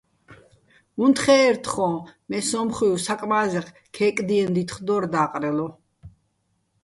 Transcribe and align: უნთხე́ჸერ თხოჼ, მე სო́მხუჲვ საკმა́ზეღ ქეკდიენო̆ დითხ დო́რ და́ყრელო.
უნთხე́ჸერ 1.03 1.55
თხოჼ, 1.63 1.89
მე 2.29 2.37
სო́მხუჲვ 2.47 2.99
საკმა́ზეღ 3.05 3.65
ქეკდიენო̆ 3.95 4.53
დითხ 4.55 4.77
დო́რ 4.87 5.03
და́ყრელო. 5.13 5.67